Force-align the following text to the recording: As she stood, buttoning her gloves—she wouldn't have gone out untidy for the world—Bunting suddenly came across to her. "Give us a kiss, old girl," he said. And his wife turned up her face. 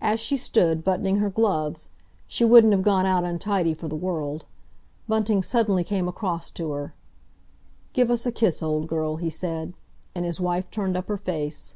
As 0.00 0.20
she 0.20 0.36
stood, 0.36 0.84
buttoning 0.84 1.16
her 1.16 1.30
gloves—she 1.30 2.44
wouldn't 2.44 2.72
have 2.72 2.82
gone 2.84 3.04
out 3.06 3.24
untidy 3.24 3.74
for 3.74 3.88
the 3.88 3.96
world—Bunting 3.96 5.42
suddenly 5.42 5.82
came 5.82 6.06
across 6.06 6.48
to 6.52 6.70
her. 6.70 6.94
"Give 7.92 8.08
us 8.08 8.24
a 8.24 8.30
kiss, 8.30 8.62
old 8.62 8.86
girl," 8.86 9.16
he 9.16 9.30
said. 9.30 9.74
And 10.14 10.24
his 10.24 10.40
wife 10.40 10.70
turned 10.70 10.96
up 10.96 11.08
her 11.08 11.16
face. 11.18 11.74